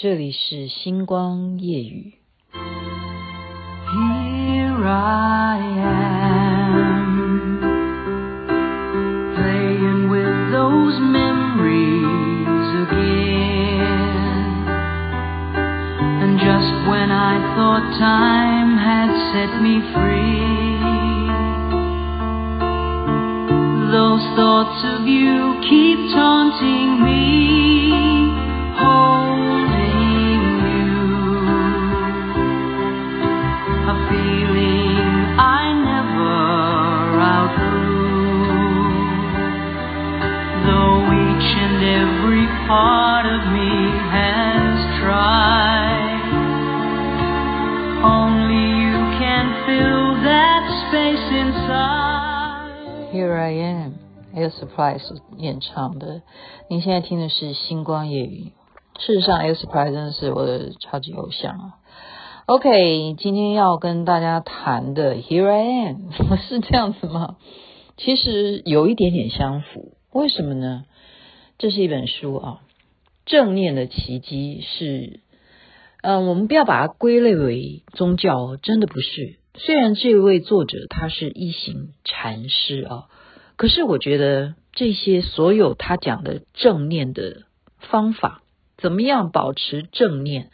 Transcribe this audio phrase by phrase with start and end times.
[0.00, 2.12] 这里是星光夜语。
[2.52, 7.58] Here I am,
[9.34, 14.66] playing with those memories again.
[16.20, 20.76] And just when I thought time had set me free,
[23.90, 27.49] those thoughts of you keep taunting me.
[54.61, 56.21] Surprise 演唱的。
[56.69, 58.51] 您现在听的是星光夜语。
[58.99, 61.73] 事实上，Air Surprise 真的是我的超级偶像啊。
[62.45, 66.11] OK，今天要跟大家谈的 Here I Am
[66.47, 67.37] 是这样子吗？
[67.97, 69.97] 其实有一点点相符。
[70.11, 70.85] 为什么呢？
[71.57, 72.59] 这是一本书啊，
[73.25, 75.21] 正念的奇迹是，
[76.01, 79.37] 嗯、我们不要把它归类为宗教，真的不是。
[79.55, 83.07] 虽然这位作者他是一行禅师啊，
[83.61, 87.43] 可是我觉得这些所有他讲的正念的
[87.77, 88.41] 方法。
[88.79, 90.49] 怎么样保持正念？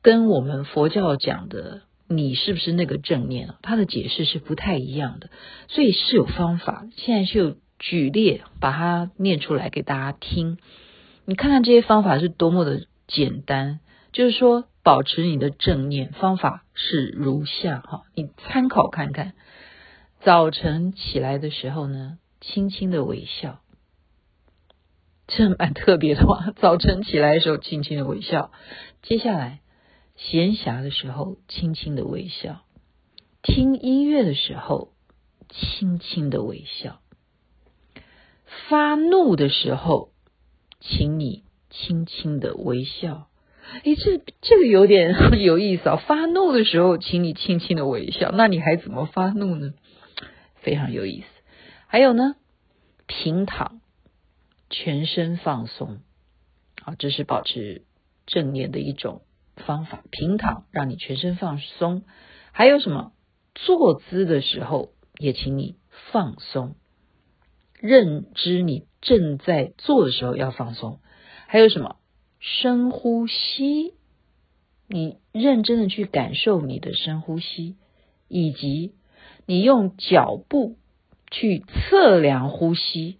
[0.00, 3.58] 跟我们佛教讲的你是不是那个正念啊？
[3.62, 5.28] 它的解释是不太一样的，
[5.66, 6.86] 所以是有方法。
[6.94, 10.58] 现在就举例把它念出来给大家听。
[11.24, 13.80] 你看看这些方法是多么的简单，
[14.12, 19.32] 就是说保持你的正念方法是如下哈，你参考看看。
[20.20, 23.60] 早晨起来的时候呢，轻轻的微笑。
[25.26, 28.52] 这蛮特别的话，早晨起来的时候轻轻的微笑。
[29.02, 29.60] 接下来，
[30.14, 32.62] 闲暇的时候轻轻的微笑。
[33.42, 34.92] 听音乐的时候
[35.48, 37.00] 轻轻的微笑。
[38.68, 40.10] 发怒的时候，
[40.80, 43.28] 请你轻轻的微笑。
[43.82, 45.12] 诶，这这个有点
[45.42, 45.96] 有意思啊！
[45.96, 48.30] 发怒的时候，请你轻轻的微笑。
[48.32, 49.74] 那你还怎么发怒呢？
[50.54, 51.26] 非常有意思。
[51.86, 52.36] 还有呢，
[53.06, 53.80] 平躺。
[54.68, 56.00] 全身放松，
[56.82, 57.84] 啊，这是保持
[58.26, 59.22] 正念的一种
[59.54, 60.02] 方法。
[60.10, 62.02] 平躺，让你全身放松。
[62.50, 63.12] 还有什么？
[63.54, 65.76] 坐姿的时候，也请你
[66.10, 66.74] 放松。
[67.78, 70.98] 认知你正在做的时候要放松。
[71.46, 71.94] 还有什么？
[72.40, 73.94] 深呼吸，
[74.88, 77.76] 你认真的去感受你的深呼吸，
[78.26, 78.96] 以及
[79.46, 80.76] 你用脚步
[81.38, 83.18] 去测量呼吸。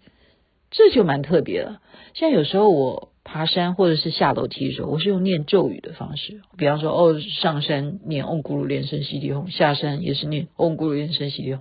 [0.71, 1.81] 这就蛮特别了。
[2.15, 6.41] 像有时候我爬山或者是下楼梯的时候，我是用念咒语的方式。
[6.59, 11.59] 比方说，哦，上山念嗡咕噜连声西地吽，下山也是念嗡咕噜连声西地吽。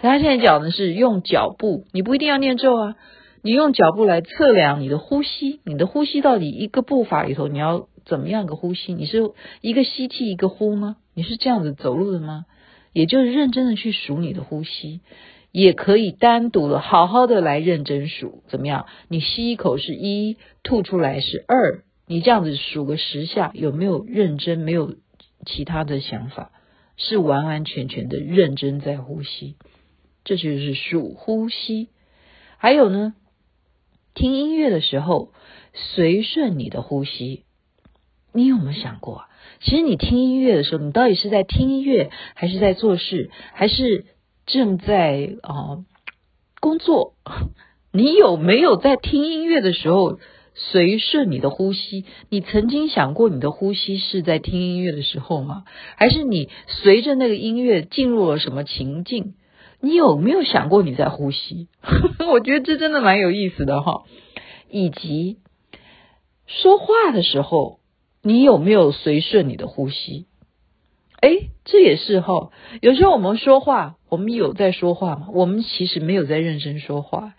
[0.00, 2.96] 可他现在讲的是用脚步，你不一定要念咒啊，
[3.42, 8.94] 你用脚步来测量你的呼吸，你的呼吸到底一个步伐里头你要怎么样个呼吸？
[8.94, 10.96] 你是一个吸气一个呼吗？
[11.14, 12.46] 你是这样子走路的吗？
[12.92, 15.00] 也就是认真的去数你的呼吸。
[15.52, 18.86] 也可以单独的好好的来认真数，怎么样？
[19.08, 24.58] 你吸一口是一，吐出来是二，你这样子数个十下，有没有认真？
[24.60, 24.94] 没有
[25.44, 26.52] 其他的想法，
[26.96, 29.56] 是完完全全的认真在呼吸，
[30.22, 31.88] 这就是数呼吸。
[32.56, 33.14] 还有呢，
[34.14, 35.32] 听音乐的时候
[35.74, 37.42] 随顺你的呼吸，
[38.32, 39.28] 你有没有想过啊？
[39.60, 44.04] 其实你听音乐的时候，你到底是在听音乐，还是在做事，还是？
[44.52, 45.84] 正在啊、
[46.60, 47.14] 工作，
[47.92, 50.18] 你有没有在听音乐的时候
[50.54, 52.04] 随顺你的呼吸？
[52.28, 55.64] 你曾经想过你的呼吸是在听音乐的时候吗？
[55.96, 59.34] 还是你随着那个音乐进入了什么情境？
[59.80, 61.68] 你有没有想过你在呼吸？
[62.30, 64.02] 我觉得这真的蛮有意思的哈。
[64.68, 65.38] 以及
[66.46, 67.78] 说话的时候，
[68.22, 70.26] 你有没有随顺你的呼吸？
[71.20, 72.50] 哎，这也是哈。
[72.82, 75.28] 有时候我们说话，我们有在说话吗？
[75.32, 77.34] 我们其实没有在认真说话。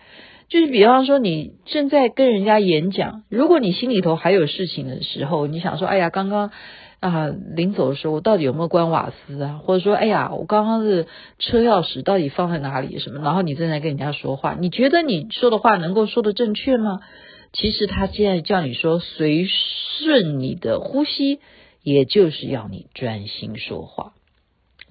[0.49, 6.51] 就是比方说，你正在跟人家演讲，如果你心里头还有事情的时候，你想说，哎呀，刚刚
[6.99, 9.61] 啊临走的时候，我到底有没有关瓦斯啊？
[9.63, 11.05] 或者说，哎呀，我刚刚的
[11.39, 12.99] 车钥匙到底放在哪里？
[12.99, 13.21] 什么？
[13.21, 16.99] 然后你正在跟人家说话，你觉得你说的话能够说得正确吗？
[17.53, 21.39] 其实他现在叫你说，随顺你的呼吸。
[21.83, 24.13] 也就是要你专心说话，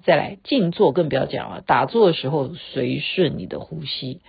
[0.03, 1.61] 再来静坐更不要讲了。
[1.61, 4.21] 打坐的时候随顺你的呼吸，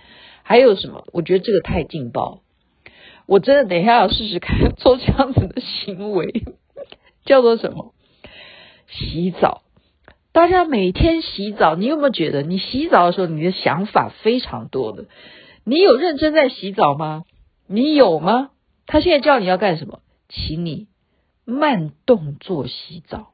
[0.43, 1.05] 还有什么？
[1.11, 2.41] 我觉得这个太劲爆，
[3.25, 6.43] 我真的等一下要试试看做这样子的行为。
[7.25, 7.93] 叫做什么？
[8.87, 9.61] 洗澡。
[10.33, 15.05] 大家每天洗澡，你有没有觉得你洗澡的时候，你的想法非常多的？
[15.63, 17.23] 你有认真在洗澡吗？
[17.67, 18.49] 你有吗？
[18.85, 19.99] 他现在叫你要干什么？
[20.27, 20.87] 请你
[21.45, 23.32] 慢动作洗澡。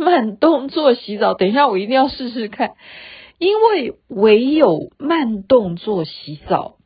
[0.00, 2.72] 慢动作洗澡，等一下我一定要试试看，
[3.38, 6.78] 因为唯有慢动作洗澡，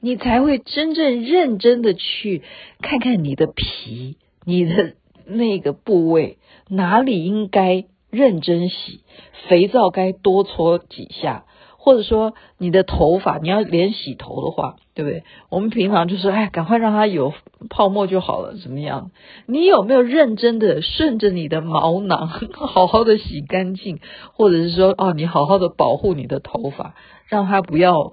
[0.00, 2.42] 你才会真正认真的去
[2.80, 4.94] 看看你的皮，你的
[5.26, 6.38] 那个部位
[6.68, 7.84] 哪里应该。
[8.14, 9.00] 认真洗，
[9.48, 11.46] 肥皂该多搓几下，
[11.84, 15.24] 或者说你的头发，你要连洗头的话，对不对？
[15.48, 17.34] 我们平常就是哎，赶快让它有
[17.68, 19.10] 泡沫就好了，怎么样？
[19.46, 23.98] 你有没有认真的顺着你的毛囊，好好的洗干净，
[24.32, 26.94] 或者是说哦，你好好的保护你的头发，
[27.26, 28.12] 让它不要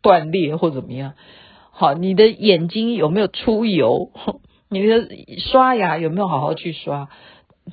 [0.00, 1.12] 断裂或怎么样？
[1.72, 4.12] 好，你的眼睛有没有出油？
[4.70, 5.06] 你的
[5.50, 7.10] 刷牙有没有好好去刷？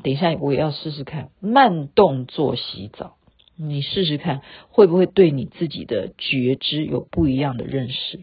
[0.03, 3.16] 等一下，我也要试试看慢动作洗澡。
[3.57, 8.19] 你试试看，会不会对你自己的觉知有不一样的认识？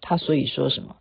[0.00, 0.96] 他所以说什么？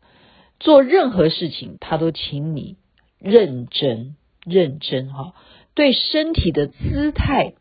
[0.59, 2.77] 做任何事情，他都请你
[3.19, 4.15] 认真、
[4.45, 5.33] 认真哈。
[5.73, 7.55] 对身体的姿态，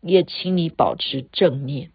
[0.00, 1.90] 也请你保持正念。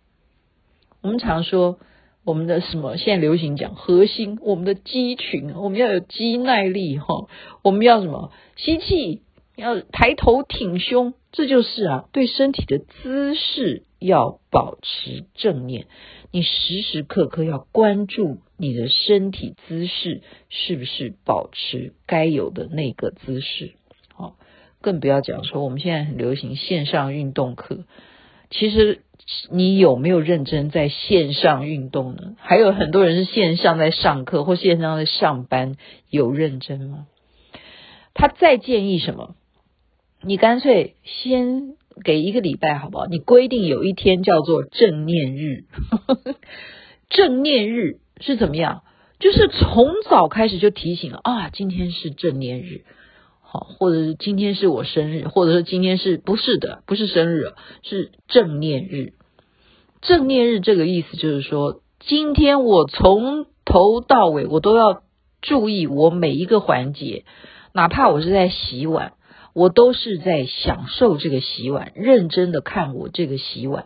[1.02, 1.80] 我们常说
[2.24, 2.96] 我们的什么？
[2.96, 7.28] 现在流行讲核心，我们的肌群，我们要有肌耐力哈。
[7.64, 8.32] 我们要什么？
[8.56, 9.24] 吸气。
[9.56, 15.88] 要抬头挺胸，这就是啊，对身体的姿势要保持正念。
[16.32, 23.72] 你时时刻刻要关注你的身体姿势是不是保持该有的那个姿势。
[24.14, 24.36] 好，
[24.82, 27.86] 更不要讲说我们现在很流行线上运动课，
[28.50, 29.04] 其实
[29.50, 32.36] 你有没有认真在线上运动呢？
[32.40, 35.78] 还有很多人是线上在上课或线上在上班，
[36.10, 37.08] 有认真吗？
[38.14, 39.36] 他再建议什么？
[40.26, 43.06] 你干脆先给一个礼拜好不好？
[43.06, 45.66] 你规定有一天叫做正念日，
[47.10, 48.82] 正念日是怎么样？
[49.20, 52.86] 就是从早开始就提醒啊，今天是正念日，
[53.42, 59.14] 好，或者是今天是我生日，或者是今天是不是的，不是生日，是正念日。
[60.02, 65.04] 正念日这个意思就是说，今天我从头到尾我都要
[65.44, 67.26] 注意我每一个环节，
[67.74, 69.14] 哪怕我是在洗碗。
[69.56, 73.86] 我都是在享受这个洗碗，认真的看我这个洗碗，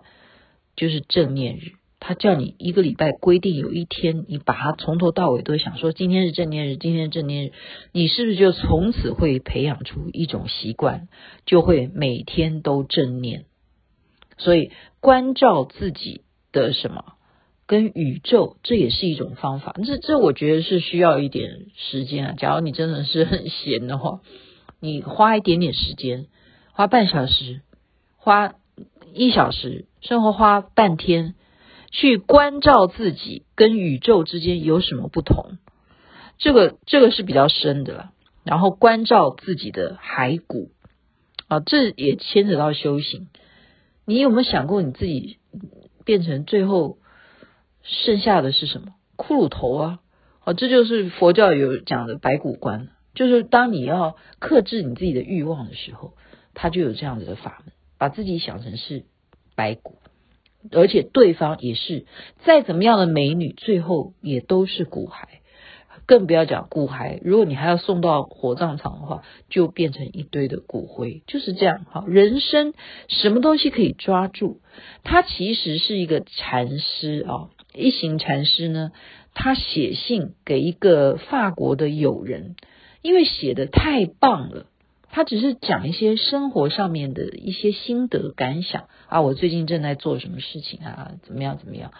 [0.75, 1.73] 就是正念日。
[1.99, 7.51] 他叫你一个礼拜规定有一天，你把它从头到尾都想说，今天是正念日，今天是正念日，
[7.91, 11.07] 你是不是就从此会培养出一种习惯，
[11.45, 13.45] 就会每天都正念？
[14.39, 16.21] 所以关照自己
[16.51, 17.13] 的什么，
[17.67, 19.75] 跟宇宙，这也是一种方法。
[19.85, 22.33] 这这我觉得是需要一点时间啊。
[22.35, 24.21] 假如你真的是很闲的话。
[24.79, 26.27] 你花一点点时间，
[26.71, 27.61] 花半小时，
[28.17, 28.55] 花
[29.13, 31.35] 一小时，甚至花半天，
[31.91, 35.57] 去关照自己跟宇宙之间有什么不同。
[36.37, 38.11] 这个这个是比较深的了。
[38.45, 40.71] 然后关照自己的骸骨
[41.49, 43.27] 啊，这也牵扯到修行。
[44.05, 45.37] 你有没有想过你自己
[46.05, 46.97] 变成最后
[47.83, 48.93] 剩下的是什么？
[49.17, 49.99] 骷髅头啊！
[50.45, 52.87] 啊，这就是佛教有讲的白骨观。
[53.15, 56.13] 就是当你要克制你自己的欲望的时候，
[56.53, 59.03] 他就有这样子的法门，把自己想成是
[59.55, 59.95] 白骨，
[60.71, 62.05] 而且对方也是
[62.45, 65.23] 再怎么样的美女，最后也都是骨骸，
[66.05, 67.19] 更不要讲骨骸。
[67.23, 71.85] 如果你还要送到火葬场的话，就变成一堆的骨灰，就是这样。
[71.89, 72.73] 好，人生
[73.07, 74.59] 什么东西可以抓住？
[75.03, 78.91] 他其实是一个禅师啊，一行禅师呢，
[79.33, 82.55] 他写信给一个法国的友人。
[83.01, 84.65] 因为写的太棒了，
[85.09, 91.91] 他只是讲一些生活上面的一些心得感想啊，我最近正在做什么事情啊，怎么样怎么样。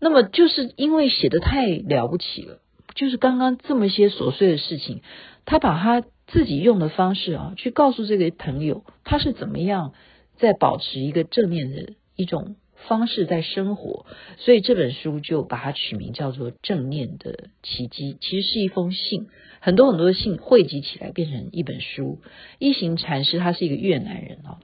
[0.00, 2.58] 那么就是因为写的太了不起了，
[2.94, 5.02] 就是刚刚这么些琐碎的事情，
[5.44, 9.92] 他把他自己用的方式啊，去告诉这个朋友，他是怎么样
[10.36, 12.56] 在保持一个正面的一种
[12.88, 14.06] 方式在生活，
[14.38, 19.28] 所以这本书就把它取名叫做《正念的奇迹》，其实是一封信。
[19.60, 22.18] 很多很多的信汇集起来变成一本书。
[22.58, 24.58] 一行禅师他是一个越南人啊，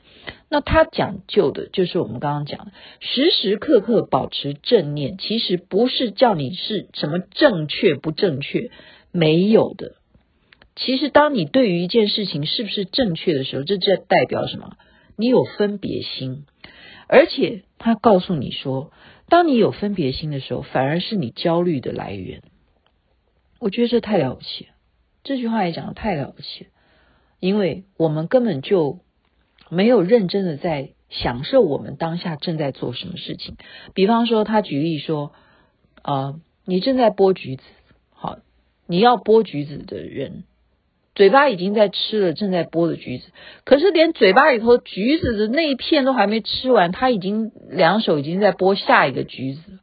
[0.48, 5.18] 那他讲究的就是我们刚刚讲的，时时刻刻保持正念。
[5.18, 8.70] 其实不是叫你是什么正确不正确，
[9.12, 9.96] 没有的。
[10.74, 14.76] 其实当你对于一件事情是不是正确的时候，这这代表什么？
[15.16, 16.44] 你有分别心，
[17.08, 18.92] 而且他告诉你说，
[19.28, 22.42] 当你有分别心的时候，反而是你焦虑的来源。
[23.58, 24.70] 我觉得这太了不起了。
[25.26, 26.70] 这句话也讲得太了不起了。
[27.38, 29.00] 因为我们根本就
[29.68, 33.56] 没有认真的在享受我们当下正在做什么事情。
[33.92, 35.32] 比方说，他举例说，
[36.00, 37.62] 啊、你正在剥橘子，
[38.14, 38.38] 好，
[38.86, 40.44] 你要剥橘子的人，
[41.14, 43.30] 嘴巴已经在吃了正在剥的橘子，
[43.64, 49.75] 可是连嘴巴里头橘子的那一片都还没吃完，他已经两手已经在剥下一个橘子。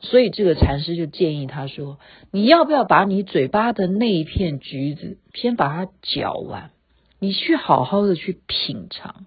[0.00, 1.98] 所以这个禅师就建议他说
[2.30, 6.70] ：“你要不要把你嘴巴的那一片橘子先把它嚼完？
[7.18, 9.24] 你去好好的去品尝，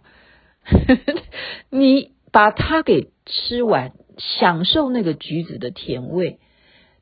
[1.72, 6.40] 你把它给吃完，享受那个橘子的甜味。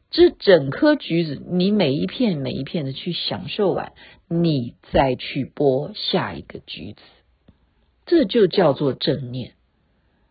[0.09, 3.91] 这整颗橘子，你每一片每一片的去享受完，
[4.29, 7.01] 你再去剥下一个橘子，
[8.05, 9.51] 这就叫做正念。”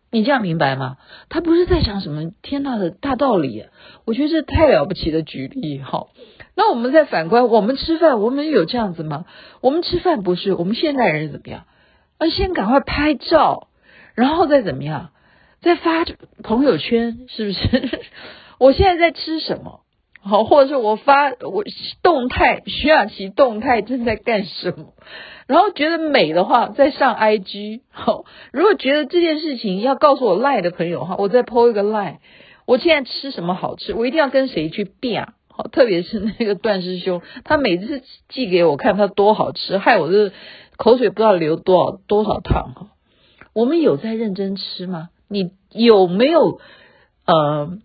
[0.09, 0.97] 你这样明白吗？
[1.29, 3.65] 他不是在讲什么天大的大道理，
[4.05, 6.07] 我觉得这太了不起的举例哈。
[6.55, 9.25] 那我们再反观，我们吃饭，我们有这样子吗？
[9.61, 11.65] 我们吃饭不是我们现代人怎么样？
[12.17, 13.67] 啊，先赶快拍照，
[14.15, 15.11] 然后再怎么样，
[15.61, 16.05] 再发
[16.41, 17.99] 朋友圈，是不是？
[18.59, 19.81] 我现在在吃什么？
[20.27, 21.63] 好，或者是我发我
[22.03, 24.93] 动态，徐雅琪动态正在干什么？
[25.47, 27.81] 然后觉得美的话，再上 IG。
[27.89, 32.19] 好，如果觉得这件事情要告诉我赖的朋友哈，我再 po 一个赖。
[32.65, 33.93] 我现在吃什么好吃？
[33.93, 35.29] 我一定要跟谁去变？
[35.47, 40.33] 好，特别是那个段师兄，他每次寄给我看他多好吃，害我这
[40.75, 42.87] 口水不知道流多少多少趟哈。
[43.53, 45.09] 我们有在认真吃吗？
[45.29, 46.59] 你有没有
[47.25, 47.77] 呃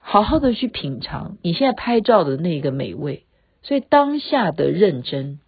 [0.00, 3.24] 好好的去品尝你现在拍照的那个美味？
[3.62, 5.38] 所以当下的认真。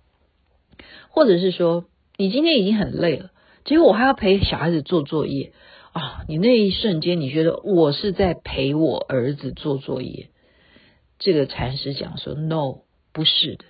[1.10, 1.84] 或者是说，
[2.16, 3.30] 你今天已经很累了，
[3.64, 5.52] 结果我还要陪小孩子做作业
[5.92, 6.24] 啊！
[6.26, 10.30] 你那一瞬间，你觉得我是在陪我儿子做作业？
[11.18, 12.78] 这个禅师讲说，no，
[13.12, 13.64] 不是的，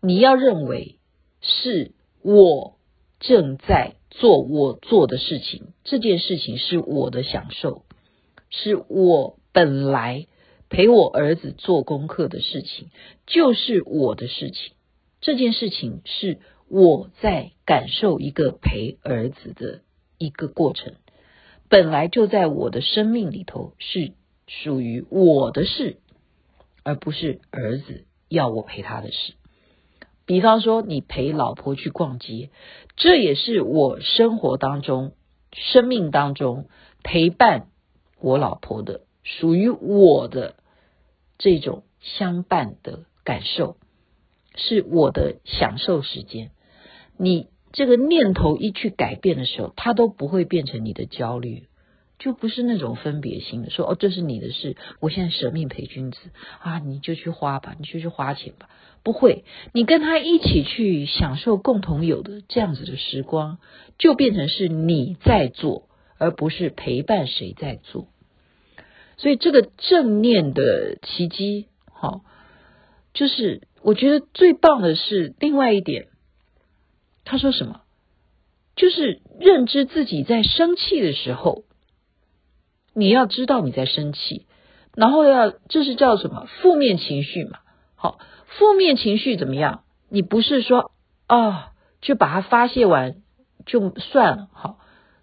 [0.00, 0.98] 你要认为
[1.40, 2.76] 是我
[3.18, 7.82] 正在做我做的事情，这件事情是我的享受，
[8.50, 10.28] 是我本来
[10.68, 12.90] 陪我儿子做功课的事情，
[13.26, 14.74] 就是我的事情，
[15.20, 16.38] 这件事情是。
[16.70, 19.80] 我在感受一个陪儿子的
[20.18, 20.92] 一个过程，
[21.70, 24.12] 本来就在我的生命里头是
[24.46, 25.96] 属于我的事，
[26.84, 29.32] 而不是儿子要我陪他的事。
[30.26, 32.50] 比方说，你陪老婆去逛街，
[32.96, 35.14] 这也是我生活当中、
[35.52, 36.68] 生命当中
[37.02, 37.68] 陪伴
[38.20, 40.56] 我老婆的，属于我的
[41.38, 43.76] 这种相伴的感受，
[44.54, 46.50] 是我的享受时间。
[47.16, 51.68] 你这个念头一去改变的时候，它都不会变成你的焦虑，
[52.18, 56.18] 就不是那种分别心的，说哦，这是你的事，我现在舍命陪君子
[56.60, 58.70] 啊，你就去花吧，你就去花钱吧，
[59.02, 63.58] 不会，你跟他一起去享受共同有的这样子的时光，
[63.98, 68.08] 就变成是你在做，而不是陪伴谁在做。
[69.18, 72.22] 所以这个正念的奇迹，好，
[73.12, 76.08] 就是我觉得最棒的是另外一点。
[77.24, 77.82] 他说什么？
[78.74, 81.64] 就是认知自己在生气的时候，
[82.94, 84.46] 你要知道你在生气，
[84.94, 86.46] 然后要这是叫什么？
[86.62, 87.58] 负面情绪嘛。
[87.96, 89.82] 好，负面情绪怎么样？
[90.08, 90.92] 你不是说
[91.26, 93.16] 啊，就把它发泄完
[93.66, 94.48] 就算了。
[94.52, 94.78] 好，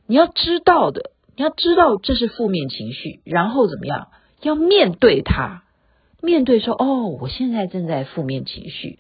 [0.05, 4.07] 你要知道的，你要知道这是负面情绪，然后怎么样？
[4.41, 5.63] 要面对它，
[6.21, 8.99] 面对说哦，我现在正在负面情绪。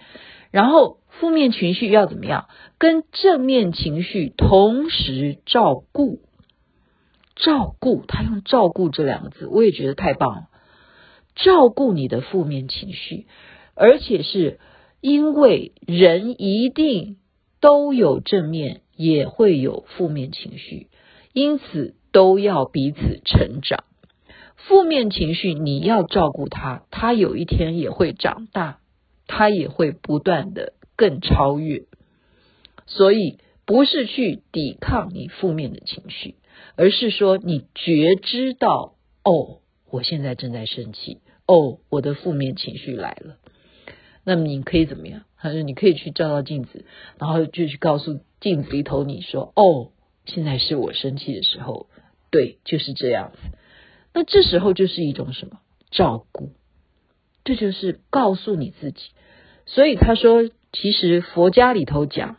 [0.51, 2.47] 然后负面情绪要怎么样？
[2.77, 6.21] 跟正面情绪同时照顾，
[7.35, 10.43] 照顾，他用“照顾”这两个字，我也觉得太棒了。
[11.35, 13.27] 照顾你的负面情绪，
[13.75, 14.59] 而且是
[15.01, 17.17] 因为人一定
[17.59, 20.87] 都有正面，也会有负面情绪，
[21.33, 23.83] 因此都要彼此成长。
[24.55, 28.79] 负面情绪你要照顾他，他有一天也会长大。
[29.27, 31.85] 他也会不断的更超越，
[32.85, 36.35] 所以不是去抵抗你负面的情绪，
[36.75, 38.93] 而是说你觉知到
[39.23, 43.37] 哦，我现在正在生气，哦，我的负面情绪来了。
[44.23, 45.23] 那么你可以怎么样？
[45.39, 46.85] 他说你可以去照照镜子，
[47.17, 49.89] 然后就去告诉镜子里头你说哦，
[50.25, 51.87] 现在是我生气的时候，
[52.35, 53.37] 对，就是这样子。
[54.13, 55.59] 那这时候就是一种什么？
[55.89, 56.49] 照顾。
[57.45, 59.11] 这就是告诉你自己，
[59.65, 62.35] 所以他说，其实佛家里头讲，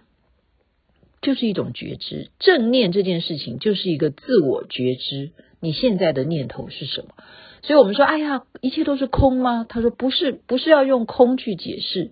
[1.23, 7.15] 就是一种觉知，正念这件事情就是一个自我觉知，你现在的念头是什么？
[7.63, 9.65] 所以我们说，哎呀，一切都是空吗？
[9.67, 12.11] 他说不是，不是要用空去解释，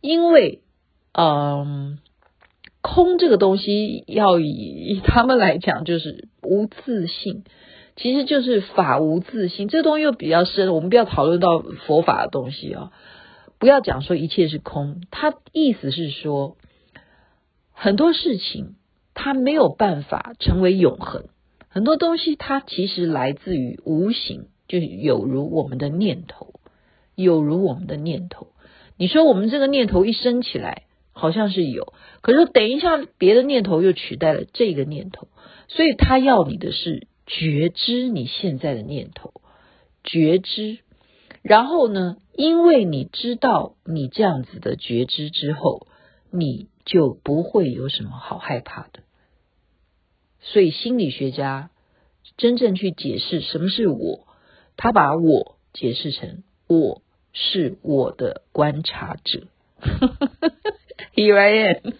[0.00, 0.62] 因为，
[1.12, 2.00] 嗯，
[2.86, 7.44] 空这个东西，要以，以他们来讲，就是无自性，
[7.96, 9.68] 其实就是法无自性。
[9.68, 12.92] 这东西又比较深，我们不要讨论到佛法的东西啊、哦，
[13.58, 15.00] 不要讲说一切是空。
[15.10, 16.58] 他意思是说，
[17.72, 18.74] 很多事情
[19.14, 21.24] 它没有办法成为永恒，
[21.70, 26.52] 很多东西它其实来自于无形，就有如我们的念头，
[27.14, 28.48] 有如我们的念头。
[28.98, 30.82] 你说我们这个念头一升起来。
[31.14, 35.28] 好像是有，可是等一下，别的念头又取代了这个念头，
[35.68, 39.32] 所以他要你的是觉知你现在的念头，
[40.02, 40.78] 觉知。
[41.40, 45.86] 然后呢，因为你知道你这样子的觉知之后，
[46.30, 49.00] 你就不会有什么好害怕的。
[50.40, 51.70] 所以心理学家
[52.36, 54.26] 真正去解释什么是我，
[54.76, 57.02] 他把我解释成我
[57.32, 59.46] 是我的观察者。
[61.14, 61.92] Here I am，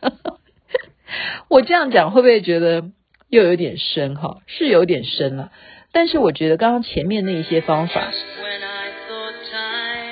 [1.48, 2.90] 我这样讲会不会觉得
[3.28, 4.42] 又有点深哈？
[4.46, 5.52] 是有点深了，
[5.92, 8.12] 但是我觉得刚刚前面那一些方法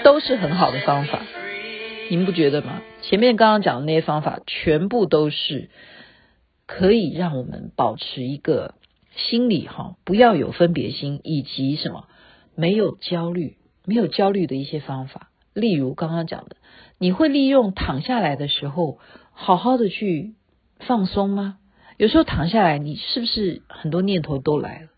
[0.02, 1.20] 都是很好的方法，
[2.10, 2.82] 你们不觉得吗？
[3.02, 5.70] 前面刚刚讲的那些方法全部都是
[6.66, 8.74] 可以让我们保持一个
[9.14, 12.08] 心理哈，不要有分别心，以及什么
[12.54, 16.56] 没有焦虑、没有焦虑的一些方法，例如刚刚讲的。
[17.02, 19.00] 你会利用躺下来的时候，
[19.32, 20.36] 好好的去
[20.78, 21.58] 放松吗？
[21.96, 24.88] 有时候躺下来，你是不是很多念头都来了？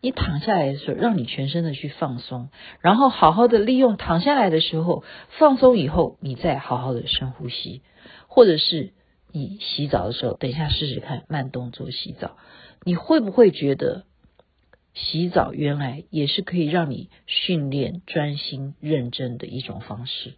[0.00, 2.48] 你躺下来的时候，让你全身的去放松，
[2.80, 5.04] 然后好好的利用躺下来的时候
[5.38, 7.80] 放松以后，你再好好的深呼吸，
[8.26, 8.92] 或者是
[9.30, 12.36] 你洗澡的时候，等一下试试看慢动作洗澡，
[12.82, 14.02] 你会不会觉得
[14.94, 20.34] 洗澡原来也是可以让你训练专心认真的一种方式？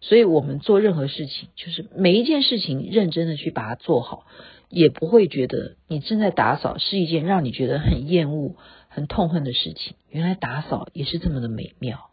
[0.00, 4.26] 所以我们做任何事情，就是每一件事情认真的去把它做好，
[4.68, 8.54] 也不会觉得你正在打扫是一件让你觉得很厌恶、
[8.88, 9.96] 很痛恨的事情。
[10.08, 12.10] 原来打扫也是这么的美妙，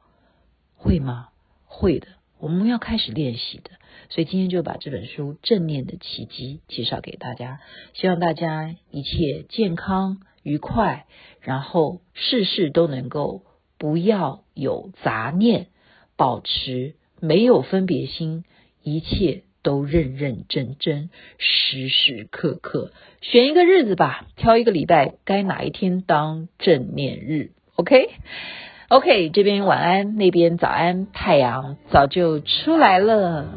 [0.75, 1.29] 会吗？
[1.65, 2.07] 会的，
[2.39, 3.69] 我们要开始练习的。
[4.09, 7.59] 所以今天就把这本书《正念的奇迹》介绍给大家，
[7.93, 11.05] 希望大家一切健康愉快，
[11.39, 13.43] 然后事事都能够
[13.77, 15.67] 不要有杂念，
[16.17, 16.95] 保持。
[17.19, 18.43] 没有分别心，
[18.83, 33.47] 一切都认认真真，时时刻刻选一个日子吧，挑一个礼拜，该哪一天当正念日？OK，OK，、这边晚安，那边早安，太阳早就出来了。